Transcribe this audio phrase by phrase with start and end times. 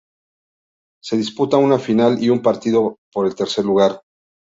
[1.03, 4.01] Se disputa una final y un partido por el tercer lugar.